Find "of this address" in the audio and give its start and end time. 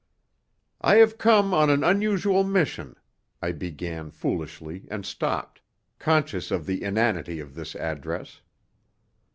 7.39-8.41